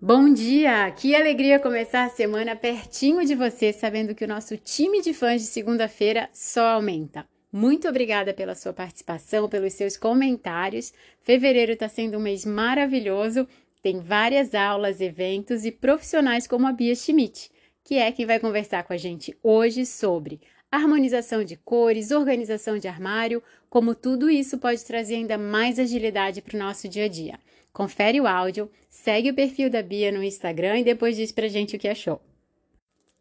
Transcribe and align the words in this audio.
Bom 0.00 0.32
dia! 0.32 0.88
Que 0.92 1.12
alegria 1.12 1.58
começar 1.58 2.04
a 2.04 2.08
semana 2.08 2.54
pertinho 2.54 3.24
de 3.26 3.34
você, 3.34 3.72
sabendo 3.72 4.14
que 4.14 4.24
o 4.24 4.28
nosso 4.28 4.56
time 4.56 5.02
de 5.02 5.12
fãs 5.12 5.40
de 5.42 5.48
segunda-feira 5.48 6.30
só 6.32 6.64
aumenta. 6.68 7.26
Muito 7.52 7.88
obrigada 7.88 8.32
pela 8.32 8.54
sua 8.54 8.72
participação, 8.72 9.48
pelos 9.48 9.72
seus 9.72 9.96
comentários. 9.96 10.92
Fevereiro 11.22 11.72
está 11.72 11.88
sendo 11.88 12.16
um 12.16 12.20
mês 12.20 12.44
maravilhoso. 12.44 13.48
Tem 13.82 13.98
várias 13.98 14.54
aulas, 14.54 15.00
eventos 15.00 15.64
e 15.64 15.72
profissionais 15.72 16.46
como 16.46 16.68
a 16.68 16.72
Bia 16.72 16.94
Schmidt, 16.94 17.50
que 17.82 17.96
é 17.96 18.12
quem 18.12 18.24
vai 18.24 18.38
conversar 18.38 18.84
com 18.84 18.92
a 18.92 18.96
gente 18.96 19.36
hoje 19.42 19.84
sobre 19.84 20.40
harmonização 20.70 21.42
de 21.42 21.56
cores, 21.56 22.12
organização 22.12 22.78
de 22.78 22.86
armário, 22.86 23.42
como 23.68 23.96
tudo 23.96 24.30
isso 24.30 24.58
pode 24.58 24.84
trazer 24.84 25.16
ainda 25.16 25.36
mais 25.36 25.76
agilidade 25.76 26.40
para 26.40 26.54
o 26.54 26.60
nosso 26.60 26.88
dia 26.88 27.06
a 27.06 27.08
dia. 27.08 27.36
Confere 27.72 28.20
o 28.20 28.26
áudio, 28.26 28.70
segue 28.88 29.30
o 29.30 29.34
perfil 29.34 29.70
da 29.70 29.82
Bia 29.82 30.10
no 30.10 30.22
Instagram 30.22 30.80
e 30.80 30.84
depois 30.84 31.16
diz 31.16 31.30
pra 31.30 31.48
gente 31.48 31.76
o 31.76 31.78
que 31.78 31.88
achou. 31.88 32.20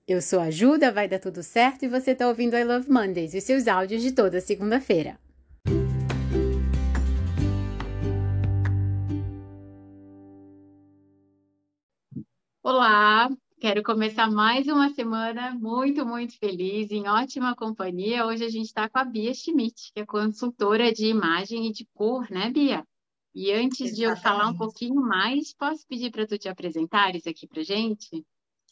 Eu 0.08 0.22
sou 0.22 0.40
a 0.40 0.50
Juda, 0.50 0.92
vai 0.92 1.08
dar 1.08 1.20
tudo 1.20 1.44
certo 1.44 1.84
e 1.84 1.90
você 1.90 2.12
está 2.12 2.28
ouvindo 2.28 2.56
I 2.56 2.64
Love 2.64 2.90
Mondays, 2.90 3.34
os 3.34 3.44
seus 3.44 3.68
áudios 3.68 4.02
de 4.02 4.14
toda 4.14 4.40
segunda-feira. 4.40 5.20
Olá, 12.64 13.30
quero 13.60 13.84
começar 13.84 14.32
mais 14.32 14.68
uma 14.68 14.90
semana 14.90 15.54
muito, 15.54 16.06
muito 16.06 16.38
feliz, 16.40 16.90
em 16.90 17.08
ótima 17.08 17.56
companhia. 17.56 18.26
Hoje 18.26 18.46
a 18.46 18.50
gente 18.50 18.68
está 18.68 18.90
com 18.90 19.00
a 19.00 19.06
Bia 19.06 19.34
Schmidt, 19.34 19.92
que 19.94 20.02
é 20.02 20.06
consultora 20.06 20.92
de 20.92 21.08
imagem 21.08 21.68
e 21.68 21.72
de 21.72 21.86
cor, 21.94 22.30
né, 22.32 22.50
Bia? 22.50 22.86
E 23.34 23.52
antes 23.52 23.92
Exatamente. 23.92 23.96
de 23.96 24.04
eu 24.04 24.18
falar 24.18 24.48
um 24.50 24.58
pouquinho 24.58 25.02
mais, 25.02 25.54
posso 25.54 25.86
pedir 25.88 26.12
para 26.12 26.26
tu 26.26 26.38
te 26.38 26.50
apresentares 26.50 27.28
aqui 27.28 27.48
para 27.48 27.64
gente? 27.64 28.26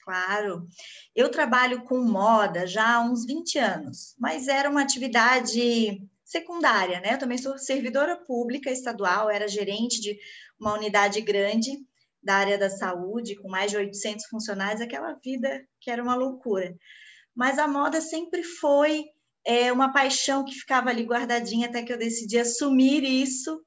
Claro. 0.03 0.67
Eu 1.15 1.29
trabalho 1.29 1.83
com 1.83 1.97
moda 1.97 2.67
já 2.67 2.95
há 2.95 3.01
uns 3.01 3.25
20 3.25 3.57
anos, 3.57 4.15
mas 4.19 4.47
era 4.47 4.69
uma 4.69 4.81
atividade 4.81 5.99
secundária, 6.23 6.99
né? 6.99 7.13
Eu 7.13 7.19
também 7.19 7.37
sou 7.37 7.57
servidora 7.57 8.15
pública 8.15 8.69
estadual, 8.69 9.29
era 9.29 9.47
gerente 9.47 9.99
de 10.01 10.17
uma 10.59 10.73
unidade 10.73 11.21
grande 11.21 11.71
da 12.21 12.35
área 12.35 12.57
da 12.57 12.69
saúde, 12.69 13.35
com 13.35 13.47
mais 13.47 13.71
de 13.71 13.77
800 13.77 14.25
funcionários, 14.25 14.81
aquela 14.81 15.13
vida 15.23 15.63
que 15.79 15.91
era 15.91 16.01
uma 16.01 16.15
loucura. 16.15 16.75
Mas 17.35 17.59
a 17.59 17.67
moda 17.67 18.01
sempre 18.01 18.43
foi 18.43 19.05
é, 19.45 19.71
uma 19.71 19.93
paixão 19.93 20.43
que 20.43 20.55
ficava 20.55 20.89
ali 20.89 21.03
guardadinha 21.03 21.67
até 21.67 21.83
que 21.83 21.93
eu 21.93 21.97
decidi 21.97 22.39
assumir 22.39 23.03
isso 23.03 23.63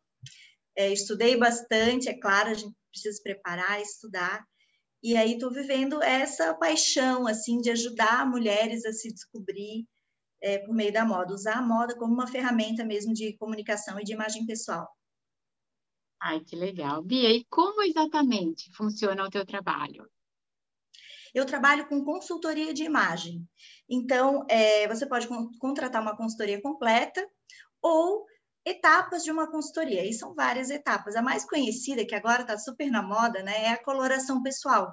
é, 0.79 0.93
estudei 0.93 1.37
bastante, 1.37 2.09
é 2.09 2.15
claro, 2.15 2.51
a 2.51 2.55
gente 2.55 2.73
precisa 2.89 3.17
se 3.17 3.23
preparar, 3.23 3.83
estudar. 3.83 4.47
E 5.03 5.17
aí 5.17 5.33
estou 5.33 5.53
vivendo 5.53 6.01
essa 6.01 6.55
paixão, 6.55 7.27
assim, 7.27 7.61
de 7.61 7.71
ajudar 7.71 8.25
mulheres 8.25 8.85
a 8.85 8.93
se 8.93 9.13
descobrir 9.13 9.85
é, 10.41 10.59
por 10.59 10.73
meio 10.73 10.93
da 10.93 11.05
moda, 11.05 11.35
usar 11.35 11.57
a 11.57 11.63
moda 11.63 11.97
como 11.99 12.15
uma 12.15 12.29
ferramenta 12.29 12.85
mesmo 12.85 13.13
de 13.13 13.37
comunicação 13.39 13.99
e 13.99 14.05
de 14.05 14.13
imagem 14.13 14.47
pessoal. 14.47 14.89
Ai, 16.21 16.41
que 16.41 16.55
legal. 16.55 17.03
Bia, 17.03 17.31
e 17.31 17.45
como 17.47 17.83
exatamente 17.83 18.71
funciona 18.77 19.25
o 19.25 19.31
teu 19.31 19.45
trabalho? 19.45 20.09
Eu 21.35 21.45
trabalho 21.45 21.89
com 21.89 22.05
consultoria 22.05 22.73
de 22.73 22.85
imagem. 22.85 23.45
Então, 23.89 24.47
é, 24.49 24.87
você 24.87 25.07
pode 25.09 25.27
contratar 25.59 26.01
uma 26.01 26.17
consultoria 26.17 26.63
completa 26.63 27.29
ou 27.83 28.25
etapas 28.65 29.23
de 29.23 29.31
uma 29.31 29.51
consultoria, 29.51 30.05
e 30.05 30.13
são 30.13 30.35
várias 30.35 30.71
etapas. 30.71 31.17
A 31.17 31.23
mais 31.23 31.45
conhecida, 31.45 32.07
que 32.07 32.15
agora 32.15 32.43
está 32.43 32.59
super 32.59 32.91
na 32.91 33.03
moda, 33.03 33.43
né, 33.43 33.65
é 33.65 33.69
a 33.71 33.83
coloração 33.83 34.43
pessoal. 34.43 34.93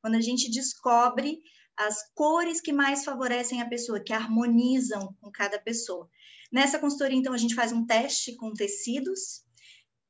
Quando 0.00 0.16
a 0.16 0.20
gente 0.20 0.50
descobre 0.50 1.38
as 1.76 1.98
cores 2.14 2.60
que 2.60 2.72
mais 2.72 3.04
favorecem 3.04 3.60
a 3.60 3.68
pessoa, 3.68 4.02
que 4.02 4.12
harmonizam 4.12 5.14
com 5.20 5.30
cada 5.30 5.58
pessoa. 5.58 6.08
Nessa 6.50 6.78
consultoria, 6.78 7.18
então, 7.18 7.34
a 7.34 7.38
gente 7.38 7.54
faz 7.54 7.72
um 7.72 7.84
teste 7.84 8.34
com 8.36 8.52
tecidos 8.52 9.44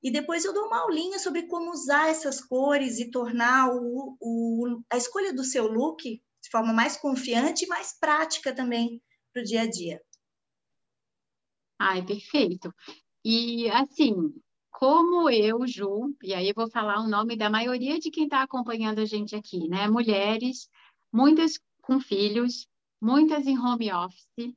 e 0.03 0.11
depois 0.11 0.45
eu 0.45 0.53
dou 0.53 0.67
uma 0.67 0.83
aulinha 0.83 1.19
sobre 1.19 1.49
como 1.49 1.73
usar 1.73 2.09
essas 2.09 2.41
cores 2.41 2.99
e 2.99 3.11
tornar 3.11 3.71
o, 3.75 4.17
o, 4.21 4.83
a 4.91 4.97
escolha 4.97 5.33
do 5.33 5.43
seu 5.43 5.67
look 5.67 6.03
de 6.03 6.51
forma 6.51 6.73
mais 6.73 6.97
confiante 6.97 7.65
e 7.65 7.69
mais 7.69 7.99
prática 7.99 8.55
também 8.55 9.03
para 9.33 9.43
o 9.43 9.45
dia 9.45 9.63
a 9.63 9.67
dia. 9.67 10.01
Ai, 11.79 12.03
perfeito. 12.05 12.73
E 13.25 13.69
assim, 13.71 14.15
como 14.71 15.31
eu, 15.31 15.67
Ju, 15.67 16.15
e 16.23 16.35
aí 16.35 16.49
eu 16.49 16.55
vou 16.55 16.71
falar 16.71 17.01
o 17.01 17.09
nome 17.09 17.37
da 17.37 17.51
maioria 17.51 17.99
de 17.99 18.11
quem 18.11 18.25
está 18.25 18.43
acompanhando 18.43 19.01
a 19.01 19.05
gente 19.05 19.35
aqui, 19.37 19.69
né? 19.69 19.89
Mulheres, 19.89 20.69
muitas 21.13 21.59
com 21.83 22.01
filhos, 22.01 22.67
muitas 23.01 23.47
em 23.47 23.59
home 23.59 23.93
office, 23.93 24.55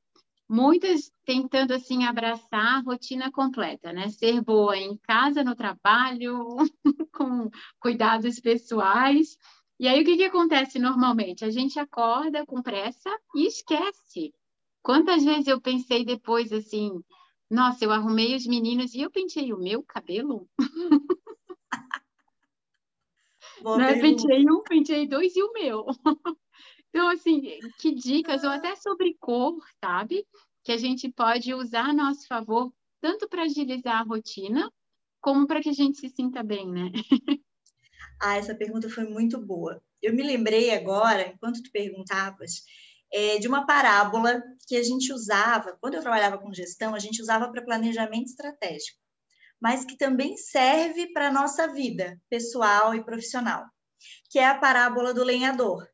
muitas 0.50 1.12
tentando 1.26 1.74
assim 1.74 2.06
abraçar 2.06 2.78
a 2.78 2.82
rotina 2.82 3.32
completa, 3.32 3.94
né? 3.94 4.10
Ser 4.10 4.42
boa 4.42 4.78
em 4.78 4.98
casa, 4.98 5.44
no 5.44 5.56
trabalho, 5.56 6.56
com 7.14 7.50
cuidados 7.80 8.40
pessoais. 8.40 9.38
E 9.80 9.88
aí 9.88 10.02
o 10.02 10.06
que 10.06 10.18
que 10.18 10.26
acontece 10.26 10.80
normalmente? 10.80 11.46
A 11.46 11.52
gente 11.52 11.80
acorda 11.80 12.46
com 12.46 12.62
pressa 12.62 13.10
e 13.36 13.48
esquece 13.48 14.34
Quantas 14.82 15.24
vezes 15.24 15.48
eu 15.48 15.60
pensei 15.60 16.06
depois 16.06 16.52
assim, 16.52 17.02
nossa, 17.50 17.84
eu 17.84 17.92
arrumei 17.92 18.36
os 18.36 18.46
meninos 18.46 18.94
e 18.94 19.02
eu 19.02 19.12
pentei 19.12 19.52
o 19.52 19.60
meu 19.60 19.84
cabelo? 19.84 20.48
né? 23.78 24.00
Pentei 24.00 24.50
um, 24.50 24.64
pentei 24.64 25.08
dois 25.08 25.36
e 25.36 25.44
o 25.44 25.54
meu. 25.54 25.86
Então, 26.92 27.08
assim, 27.08 27.60
que 27.78 27.94
dicas, 27.94 28.44
ou 28.44 28.50
até 28.50 28.76
sobre 28.76 29.16
cor, 29.20 29.56
sabe? 29.80 30.26
Que 30.64 30.72
a 30.72 30.78
gente 30.78 31.08
pode 31.12 31.54
usar 31.54 31.90
a 31.90 31.94
nosso 31.94 32.26
favor, 32.26 32.74
tanto 33.00 33.30
para 33.30 33.44
agilizar 33.44 34.02
a 34.02 34.04
rotina, 34.04 34.72
como 35.22 35.46
para 35.46 35.62
que 35.62 35.70
a 35.70 35.74
gente 35.74 36.00
se 36.00 36.10
sinta 36.10 36.42
bem, 36.42 36.68
né? 36.68 36.92
ah, 38.20 38.38
essa 38.38 38.56
pergunta 38.56 38.90
foi 38.90 39.04
muito 39.04 39.38
boa. 39.40 39.80
Eu 40.02 40.16
me 40.16 40.24
lembrei 40.24 40.72
agora, 40.72 41.28
enquanto 41.28 41.62
tu 41.62 41.72
perguntavas, 41.72 42.64
é, 43.12 43.38
de 43.40 43.48
uma 43.48 43.66
parábola 43.66 44.42
que 44.68 44.76
a 44.76 44.84
gente 44.84 45.12
usava, 45.12 45.78
quando 45.82 45.96
eu 45.96 46.02
trabalhava 46.02 46.38
com 46.38 46.54
gestão, 46.54 46.94
a 46.94 47.00
gente 47.00 47.22
usava 47.22 47.52
para 47.52 47.64
planejamento 47.64 48.28
estratégico, 48.28 49.00
mas 49.60 49.84
que 49.84 49.98
também 49.98 50.38
serve 50.38 51.12
para 51.12 51.28
a 51.28 51.32
nossa 51.32 51.68
vida 51.68 52.20
pessoal 52.30 52.94
e 52.94 53.04
profissional, 53.04 53.66
que 54.30 54.40
é 54.40 54.48
a 54.48 54.58
parábola 54.58 55.14
do 55.14 55.24
lenhador. 55.24 55.88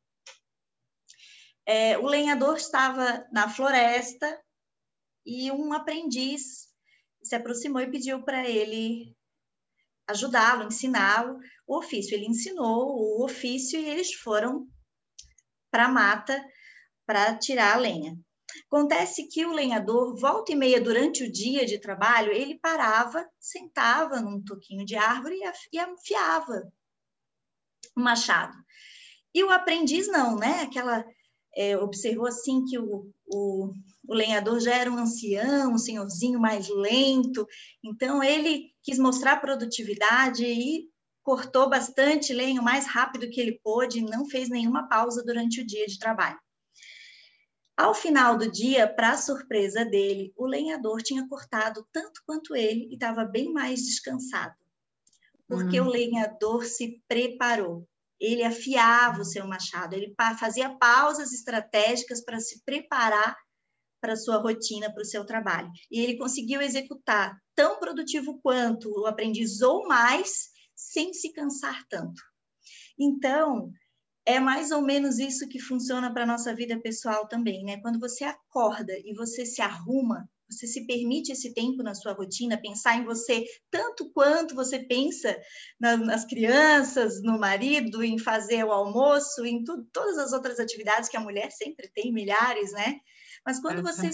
É, 1.66 1.98
o 1.98 2.06
lenhador 2.06 2.58
estava 2.58 3.26
na 3.32 3.50
floresta 3.50 4.40
e 5.26 5.52
um 5.52 5.74
aprendiz 5.74 6.66
se 7.24 7.36
aproximou 7.36 7.82
e 7.82 7.90
pediu 7.90 8.24
para 8.24 8.48
ele 8.48 9.16
ajudá-lo, 10.08 10.68
ensiná-lo 10.68 11.40
o 11.66 11.78
ofício. 11.78 12.14
Ele 12.14 12.28
ensinou 12.28 12.96
o 12.96 13.26
ofício 13.26 13.80
e 13.80 13.90
eles 13.90 14.14
foram 14.14 14.68
para 15.72 15.86
a 15.86 15.92
mata 15.92 16.46
para 17.06 17.38
tirar 17.38 17.76
a 17.76 17.80
lenha. 17.80 18.18
Acontece 18.68 19.28
que 19.28 19.46
o 19.46 19.54
lenhador, 19.54 20.16
volta 20.18 20.52
e 20.52 20.56
meia 20.56 20.80
durante 20.80 21.24
o 21.24 21.32
dia 21.32 21.66
de 21.66 21.80
trabalho, 21.80 22.32
ele 22.32 22.60
parava, 22.60 23.28
sentava 23.40 24.22
num 24.22 24.44
toquinho 24.44 24.86
de 24.86 24.96
árvore 24.96 25.38
e 25.72 25.78
afiava 25.78 26.72
o 27.96 28.02
machado. 28.02 28.56
E 29.34 29.44
o 29.44 29.50
aprendiz 29.50 30.08
não, 30.08 30.38
né? 30.38 30.62
Aquela 30.62 31.06
é, 31.56 31.78
observou 31.78 32.28
assim 32.28 32.64
que 32.66 32.78
o, 32.78 33.10
o, 33.28 33.72
o, 34.08 34.14
lenhador 34.14 34.60
já 34.60 34.76
era 34.76 34.92
um 34.92 34.98
ancião, 34.98 35.74
um 35.74 35.78
senhorzinho 35.78 36.40
mais 36.40 36.68
lento, 36.70 37.48
então 37.84 38.22
ele 38.22 38.72
quis 38.84 39.00
mostrar 39.00 39.42
produtividade 39.42 40.46
e 40.46 40.90
cortou 41.24 41.70
bastante 41.70 42.34
lenha 42.34 42.62
o 42.62 42.64
mais 42.64 42.86
rápido 42.86 43.30
que 43.30 43.40
ele 43.40 43.60
pôde, 43.64 44.02
não 44.02 44.26
fez 44.30 44.50
nenhuma 44.50 44.88
pausa 44.88 45.24
durante 45.24 45.62
o 45.62 45.66
dia 45.66 45.86
de 45.88 45.98
trabalho. 45.98 46.38
Ao 47.78 47.94
final 47.94 48.38
do 48.38 48.50
dia, 48.50 48.88
para 48.88 49.18
surpresa 49.18 49.84
dele, 49.84 50.34
o 50.38 50.46
lenhador 50.46 51.02
tinha 51.02 51.28
cortado 51.28 51.86
tanto 51.92 52.22
quanto 52.26 52.56
ele 52.56 52.88
e 52.90 52.94
estava 52.94 53.26
bem 53.26 53.52
mais 53.52 53.82
descansado, 53.82 54.56
porque 55.48 55.82
hum. 55.82 55.88
o 55.88 55.90
lenhador 55.90 56.66
se 56.66 57.04
preparou. 57.08 57.88
Ele 58.18 58.44
afiava 58.44 59.22
o 59.22 59.26
seu 59.26 59.46
machado, 59.46 59.94
ele 59.94 60.16
fazia 60.40 60.70
pausas 60.78 61.34
estratégicas 61.34 62.24
para 62.24 62.40
se 62.40 62.64
preparar 62.64 63.38
para 64.00 64.14
a 64.14 64.18
sua 64.18 64.38
rotina, 64.38 64.94
para 64.94 65.02
o 65.02 65.06
seu 65.06 65.26
trabalho. 65.26 65.70
E 65.92 66.00
ele 66.00 66.18
conseguiu 66.18 66.62
executar 66.62 67.38
tão 67.54 67.78
produtivo 67.78 68.40
quanto 68.42 68.90
o 68.90 69.06
aprendiz 69.06 69.62
ou 69.62 69.86
mais, 69.86 70.50
sem 70.74 71.14
se 71.14 71.34
cansar 71.34 71.84
tanto. 71.90 72.22
Então, 72.98 73.70
é 74.26 74.40
mais 74.40 74.72
ou 74.72 74.82
menos 74.82 75.20
isso 75.20 75.48
que 75.48 75.60
funciona 75.60 76.14
para 76.14 76.24
a 76.24 76.28
nossa 76.28 76.56
vida 76.56 76.80
pessoal 76.82 77.28
também, 77.28 77.64
né? 77.64 77.80
Quando 77.82 78.00
você 78.00 78.24
acorda 78.24 78.94
e 79.04 79.14
você 79.16 79.46
se 79.46 79.62
arruma, 79.62 80.28
Você 80.50 80.68
se 80.68 80.86
permite 80.86 81.32
esse 81.32 81.54
tempo 81.56 81.82
na 81.82 81.96
sua 81.96 82.14
rotina, 82.14 82.62
pensar 82.62 82.98
em 82.98 83.04
você 83.06 83.44
tanto 83.72 84.12
quanto 84.12 84.54
você 84.54 84.78
pensa 84.80 85.36
nas 85.80 86.24
crianças, 86.26 87.22
no 87.24 87.40
marido, 87.40 88.04
em 88.04 88.20
fazer 88.20 88.64
o 88.64 88.72
almoço, 88.72 89.44
em 89.46 89.64
tudo, 89.64 89.88
todas 89.92 90.18
as 90.20 90.34
outras 90.34 90.60
atividades 90.60 91.10
que 91.10 91.18
a 91.18 91.20
mulher 91.22 91.52
sempre 91.52 91.90
tem, 91.94 92.14
milhares, 92.14 92.72
né? 92.74 93.00
Mas 93.46 93.60
quando 93.60 93.82
você 93.82 94.12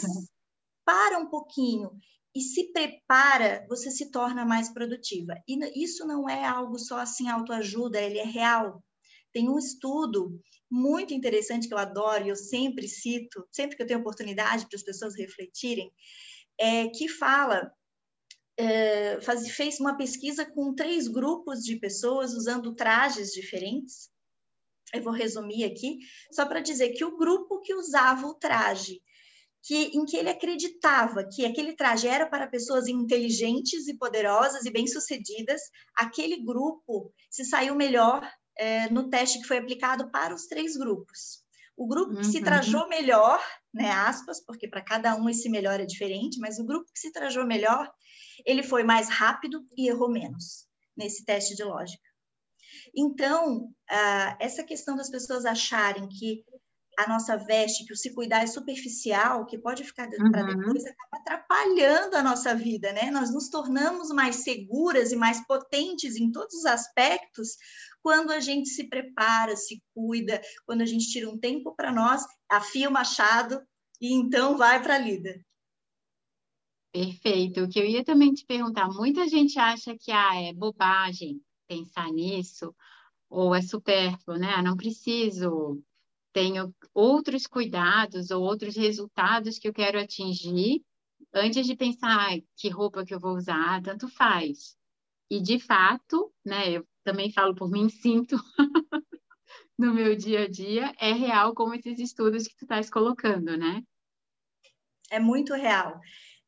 para 0.85 1.17
um 1.19 1.29
pouquinho 1.29 1.91
e 2.35 2.41
se 2.41 2.71
prepara, 2.71 3.65
você 3.69 3.91
se 3.91 4.11
torna 4.11 4.45
mais 4.45 4.69
produtiva. 4.73 5.33
E 5.47 5.83
isso 5.83 6.05
não 6.05 6.29
é 6.29 6.45
algo 6.45 6.77
só 6.79 6.99
assim 6.99 7.29
autoajuda, 7.29 7.99
ele 8.01 8.19
é 8.19 8.25
real. 8.25 8.83
Tem 9.33 9.49
um 9.49 9.57
estudo 9.57 10.39
muito 10.69 11.13
interessante 11.13 11.67
que 11.67 11.73
eu 11.73 11.77
adoro 11.77 12.25
e 12.25 12.29
eu 12.29 12.35
sempre 12.35 12.87
cito, 12.87 13.45
sempre 13.51 13.75
que 13.75 13.83
eu 13.83 13.87
tenho 13.87 13.99
oportunidade 13.99 14.67
para 14.67 14.77
as 14.77 14.83
pessoas 14.83 15.15
refletirem, 15.17 15.91
é, 16.57 16.87
que 16.87 17.07
fala, 17.07 17.71
é, 18.57 19.19
faz, 19.21 19.49
fez 19.51 19.79
uma 19.79 19.97
pesquisa 19.97 20.45
com 20.45 20.73
três 20.73 21.07
grupos 21.07 21.63
de 21.63 21.77
pessoas 21.77 22.33
usando 22.33 22.75
trajes 22.75 23.31
diferentes. 23.31 24.09
Eu 24.93 25.01
vou 25.01 25.13
resumir 25.13 25.63
aqui, 25.63 25.99
só 26.31 26.45
para 26.45 26.59
dizer 26.59 26.89
que 26.89 27.03
o 27.03 27.17
grupo 27.17 27.61
que 27.61 27.73
usava 27.73 28.27
o 28.27 28.33
traje 28.33 29.01
que, 29.63 29.91
em 29.93 30.05
que 30.05 30.17
ele 30.17 30.29
acreditava 30.29 31.23
que 31.23 31.45
aquele 31.45 31.73
traje 31.73 32.07
era 32.07 32.27
para 32.27 32.47
pessoas 32.47 32.87
inteligentes 32.87 33.87
e 33.87 33.97
poderosas 33.97 34.65
e 34.65 34.71
bem-sucedidas, 34.71 35.61
aquele 35.95 36.43
grupo 36.43 37.13
se 37.29 37.45
saiu 37.45 37.75
melhor 37.75 38.27
é, 38.61 38.87
no 38.91 39.09
teste 39.09 39.39
que 39.39 39.47
foi 39.47 39.57
aplicado 39.57 40.11
para 40.11 40.35
os 40.35 40.45
três 40.45 40.77
grupos. 40.77 41.43
O 41.75 41.87
grupo 41.87 42.11
que 42.11 42.27
uhum. 42.27 42.31
se 42.31 42.43
trajou 42.43 42.87
melhor, 42.87 43.41
né, 43.73 43.89
aspas, 43.91 44.39
porque 44.45 44.67
para 44.67 44.83
cada 44.83 45.15
um 45.15 45.27
esse 45.27 45.49
melhor 45.49 45.79
é 45.79 45.85
diferente, 45.85 46.39
mas 46.39 46.59
o 46.59 46.63
grupo 46.63 46.85
que 46.93 46.99
se 46.99 47.11
trajou 47.11 47.43
melhor, 47.43 47.91
ele 48.45 48.61
foi 48.61 48.83
mais 48.83 49.09
rápido 49.09 49.65
e 49.75 49.89
errou 49.89 50.11
menos 50.11 50.67
nesse 50.95 51.25
teste 51.25 51.55
de 51.55 51.63
lógica. 51.63 52.07
Então, 52.95 53.73
essa 54.39 54.63
questão 54.63 54.95
das 54.95 55.09
pessoas 55.09 55.43
acharem 55.43 56.07
que 56.07 56.43
a 56.99 57.07
nossa 57.07 57.37
veste, 57.37 57.85
que 57.85 57.93
o 57.93 57.95
se 57.95 58.13
cuidar 58.13 58.43
é 58.43 58.47
superficial, 58.47 59.45
que 59.45 59.57
pode 59.57 59.83
ficar 59.83 60.07
uhum. 60.07 60.31
para 60.31 60.43
depois, 60.43 60.83
acaba 60.85 61.17
atrapalhando 61.17 62.15
a 62.15 62.21
nossa 62.21 62.53
vida, 62.53 62.91
né? 62.91 63.09
Nós 63.09 63.33
nos 63.33 63.49
tornamos 63.49 64.09
mais 64.09 64.37
seguras 64.37 65.11
e 65.11 65.15
mais 65.15 65.45
potentes 65.47 66.15
em 66.15 66.31
todos 66.31 66.53
os 66.53 66.65
aspectos 66.65 67.57
quando 68.01 68.31
a 68.31 68.39
gente 68.39 68.69
se 68.69 68.87
prepara, 68.87 69.55
se 69.55 69.81
cuida, 69.93 70.41
quando 70.65 70.81
a 70.81 70.85
gente 70.85 71.09
tira 71.09 71.29
um 71.29 71.37
tempo 71.37 71.75
para 71.75 71.91
nós, 71.91 72.23
afia 72.49 72.89
o 72.89 72.91
machado 72.91 73.61
e 73.99 74.13
então 74.13 74.57
vai 74.57 74.81
para 74.81 74.95
a 74.95 74.99
lida. 74.99 75.43
Perfeito. 76.91 77.63
O 77.63 77.69
que 77.69 77.79
eu 77.79 77.85
ia 77.85 78.03
também 78.03 78.33
te 78.33 78.45
perguntar, 78.45 78.89
muita 78.89 79.27
gente 79.27 79.57
acha 79.57 79.95
que 79.97 80.11
ah, 80.11 80.41
é 80.41 80.53
bobagem 80.53 81.41
pensar 81.67 82.11
nisso, 82.11 82.75
ou 83.29 83.55
é 83.55 83.61
supérfluo, 83.61 84.37
né? 84.37 84.61
Não 84.61 84.75
preciso 84.75 85.81
tenho 86.33 86.73
outros 86.93 87.45
cuidados 87.45 88.31
ou 88.31 88.43
outros 88.43 88.75
resultados 88.75 89.59
que 89.59 89.67
eu 89.67 89.73
quero 89.73 89.99
atingir 89.99 90.81
antes 91.33 91.65
de 91.65 91.75
pensar 91.75 92.33
ah, 92.33 92.41
que 92.55 92.69
roupa 92.69 93.05
que 93.05 93.13
eu 93.13 93.19
vou 93.19 93.35
usar, 93.35 93.81
tanto 93.81 94.07
faz. 94.07 94.77
E 95.29 95.41
de 95.41 95.59
fato, 95.59 96.33
né, 96.43 96.71
eu 96.71 96.85
também 97.03 97.31
falo 97.31 97.55
por 97.55 97.69
mim, 97.69 97.89
sinto 97.89 98.37
no 99.77 99.93
meu 99.93 100.15
dia 100.15 100.43
a 100.43 100.47
dia, 100.47 100.93
é 100.99 101.11
real 101.11 101.53
como 101.53 101.73
esses 101.73 101.99
estudos 101.99 102.47
que 102.47 102.55
tu 102.55 102.65
estás 102.65 102.89
colocando, 102.89 103.57
né? 103.57 103.83
É 105.09 105.19
muito 105.19 105.53
real. 105.53 105.99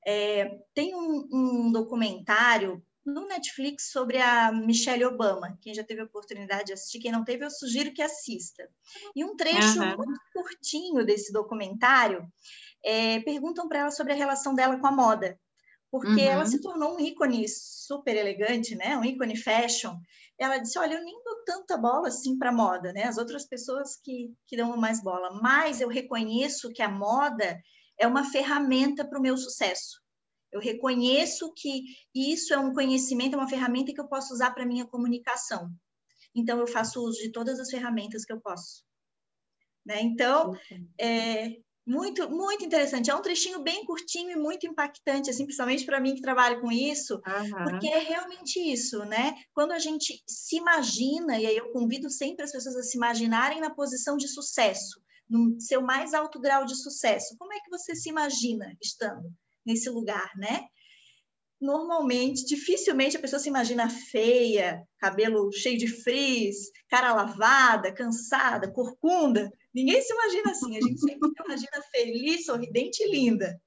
É, 0.05 0.57
tem 0.73 0.95
um, 0.95 1.27
um 1.31 1.71
documentário 1.71 2.83
no 3.05 3.27
Netflix 3.27 3.91
sobre 3.91 4.17
a 4.17 4.51
Michelle 4.51 5.05
Obama. 5.05 5.57
Quem 5.61 5.73
já 5.73 5.83
teve 5.83 6.01
a 6.01 6.05
oportunidade 6.05 6.65
de 6.65 6.73
assistir, 6.73 6.99
quem 6.99 7.11
não 7.11 7.23
teve, 7.23 7.43
eu 7.43 7.49
sugiro 7.49 7.93
que 7.93 8.01
assista. 8.01 8.67
E 9.15 9.23
um 9.25 9.35
trecho 9.35 9.79
uhum. 9.79 9.97
muito 9.97 10.19
curtinho 10.33 11.05
desse 11.05 11.31
documentário 11.33 12.25
é, 12.83 13.19
perguntam 13.21 13.67
para 13.67 13.79
ela 13.79 13.91
sobre 13.91 14.13
a 14.13 14.15
relação 14.15 14.55
dela 14.55 14.79
com 14.79 14.87
a 14.87 14.91
moda, 14.91 15.37
porque 15.91 16.07
uhum. 16.07 16.19
ela 16.19 16.45
se 16.45 16.61
tornou 16.61 16.95
um 16.95 16.99
ícone 16.99 17.45
super 17.47 18.15
elegante, 18.15 18.75
né? 18.75 18.97
Um 18.97 19.03
ícone 19.03 19.35
fashion. 19.35 19.97
Ela 20.37 20.57
disse: 20.57 20.77
Olha, 20.79 20.95
eu 20.95 21.03
nem 21.03 21.23
dou 21.23 21.43
tanta 21.45 21.77
bola 21.77 22.07
assim 22.07 22.37
para 22.37 22.51
moda, 22.51 22.91
né? 22.93 23.03
As 23.03 23.17
outras 23.17 23.45
pessoas 23.45 23.95
que, 23.95 24.33
que 24.47 24.57
dão 24.57 24.75
mais 24.77 25.01
bola, 25.01 25.39
mas 25.41 25.81
eu 25.81 25.87
reconheço 25.87 26.71
que 26.71 26.81
a 26.81 26.89
moda 26.89 27.61
é 27.97 28.07
uma 28.07 28.23
ferramenta 28.23 29.05
para 29.05 29.19
o 29.19 29.21
meu 29.21 29.37
sucesso. 29.37 30.01
Eu 30.51 30.59
reconheço 30.59 31.51
que 31.55 31.83
isso 32.13 32.53
é 32.53 32.57
um 32.57 32.73
conhecimento, 32.73 33.33
é 33.33 33.37
uma 33.37 33.49
ferramenta 33.49 33.91
que 33.93 33.99
eu 33.99 34.07
posso 34.07 34.33
usar 34.33 34.51
para 34.51 34.65
minha 34.65 34.85
comunicação. 34.85 35.69
Então, 36.35 36.59
eu 36.59 36.67
faço 36.67 37.03
uso 37.03 37.19
de 37.19 37.31
todas 37.31 37.59
as 37.59 37.69
ferramentas 37.69 38.23
que 38.23 38.33
eu 38.33 38.39
posso. 38.39 38.83
Né? 39.85 40.01
Então, 40.01 40.55
é 40.99 41.57
muito, 41.85 42.29
muito 42.29 42.63
interessante. 42.63 43.11
É 43.11 43.15
um 43.15 43.21
trechinho 43.21 43.61
bem 43.61 43.85
curtinho 43.85 44.31
e 44.31 44.35
muito 44.35 44.65
impactante, 44.65 45.29
assim, 45.29 45.45
principalmente 45.45 45.85
para 45.85 45.99
mim 45.99 46.15
que 46.15 46.21
trabalho 46.21 46.61
com 46.61 46.71
isso, 46.71 47.15
uhum. 47.15 47.63
porque 47.63 47.87
é 47.87 47.99
realmente 47.99 48.59
isso, 48.59 48.99
né? 49.05 49.35
Quando 49.53 49.71
a 49.71 49.79
gente 49.79 50.23
se 50.27 50.57
imagina, 50.57 51.39
e 51.39 51.45
aí 51.45 51.57
eu 51.57 51.71
convido 51.71 52.09
sempre 52.09 52.45
as 52.45 52.51
pessoas 52.51 52.75
a 52.75 52.83
se 52.83 52.97
imaginarem 52.97 53.59
na 53.59 53.73
posição 53.73 54.17
de 54.17 54.27
sucesso, 54.27 55.01
no 55.29 55.59
seu 55.59 55.81
mais 55.81 56.13
alto 56.13 56.39
grau 56.39 56.65
de 56.65 56.75
sucesso. 56.75 57.35
Como 57.37 57.53
é 57.53 57.59
que 57.59 57.69
você 57.69 57.95
se 57.95 58.09
imagina 58.09 58.75
estando? 58.81 59.33
nesse 59.65 59.89
lugar, 59.89 60.29
né? 60.35 60.65
Normalmente, 61.63 62.45
dificilmente 62.45 63.15
a 63.15 63.21
pessoa 63.21 63.39
se 63.39 63.47
imagina 63.47 63.89
feia, 63.89 64.85
cabelo 64.99 65.49
cheio 65.53 65.77
de 65.77 65.87
frizz, 65.87 66.69
cara 66.89 67.13
lavada, 67.13 67.93
cansada, 67.93 68.69
corcunda. 68.69 69.49
Ninguém 69.73 70.01
se 70.01 70.11
imagina 70.11 70.51
assim. 70.51 70.75
A 70.75 70.81
gente 70.81 70.99
sempre 70.99 71.29
se 71.29 71.41
imagina 71.41 71.81
feliz, 71.89 72.45
sorridente 72.45 73.01
e 73.01 73.09
linda. 73.09 73.57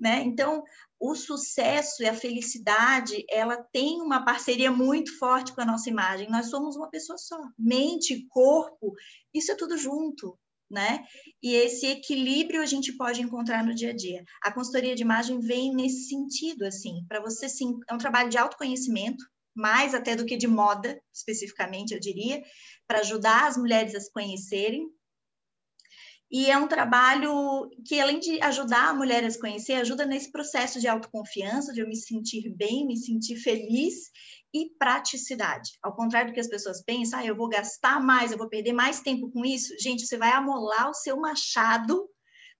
Né? 0.00 0.22
Então, 0.22 0.62
o 0.98 1.14
sucesso 1.14 2.02
e 2.02 2.06
a 2.06 2.14
felicidade, 2.14 3.22
ela 3.28 3.62
tem 3.62 4.00
uma 4.00 4.24
parceria 4.24 4.72
muito 4.72 5.18
forte 5.18 5.54
com 5.54 5.60
a 5.60 5.66
nossa 5.66 5.90
imagem. 5.90 6.30
Nós 6.30 6.48
somos 6.48 6.76
uma 6.76 6.88
pessoa 6.88 7.18
só. 7.18 7.38
Mente, 7.58 8.26
corpo, 8.30 8.94
isso 9.34 9.52
é 9.52 9.54
tudo 9.54 9.76
junto 9.76 10.38
né? 10.70 11.04
E 11.42 11.54
esse 11.54 11.86
equilíbrio 11.86 12.60
a 12.62 12.66
gente 12.66 12.92
pode 12.96 13.22
encontrar 13.22 13.64
no 13.64 13.74
dia 13.74 13.90
a 13.90 13.96
dia. 13.96 14.24
A 14.42 14.52
consultoria 14.52 14.94
de 14.94 15.02
imagem 15.02 15.40
vem 15.40 15.74
nesse 15.74 16.08
sentido, 16.08 16.64
assim, 16.64 17.04
para 17.08 17.20
você 17.20 17.48
sim, 17.48 17.78
é 17.88 17.94
um 17.94 17.98
trabalho 17.98 18.28
de 18.28 18.38
autoconhecimento, 18.38 19.24
mais 19.54 19.94
até 19.94 20.14
do 20.14 20.24
que 20.24 20.36
de 20.36 20.46
moda, 20.46 21.00
especificamente, 21.12 21.92
eu 21.92 22.00
diria, 22.00 22.42
para 22.86 23.00
ajudar 23.00 23.48
as 23.48 23.56
mulheres 23.56 23.94
a 23.94 24.00
se 24.00 24.12
conhecerem. 24.12 24.86
E 26.30 26.50
é 26.50 26.58
um 26.58 26.68
trabalho 26.68 27.70
que, 27.86 27.98
além 27.98 28.20
de 28.20 28.40
ajudar 28.42 28.90
a 28.90 28.94
mulher 28.94 29.24
a 29.24 29.30
se 29.30 29.40
conhecer, 29.40 29.74
ajuda 29.74 30.04
nesse 30.04 30.30
processo 30.30 30.78
de 30.78 30.86
autoconfiança, 30.86 31.72
de 31.72 31.80
eu 31.80 31.88
me 31.88 31.96
sentir 31.96 32.50
bem, 32.50 32.86
me 32.86 32.98
sentir 32.98 33.36
feliz 33.36 34.10
e 34.52 34.70
praticidade. 34.78 35.70
Ao 35.82 35.94
contrário 35.94 36.30
do 36.30 36.34
que 36.34 36.40
as 36.40 36.48
pessoas 36.48 36.82
pensam, 36.82 37.18
ah, 37.18 37.24
eu 37.24 37.34
vou 37.34 37.48
gastar 37.48 37.98
mais, 37.98 38.30
eu 38.30 38.36
vou 38.36 38.48
perder 38.48 38.74
mais 38.74 39.00
tempo 39.00 39.30
com 39.30 39.42
isso. 39.44 39.74
Gente, 39.80 40.06
você 40.06 40.18
vai 40.18 40.32
amolar 40.32 40.90
o 40.90 40.94
seu 40.94 41.16
machado 41.18 42.06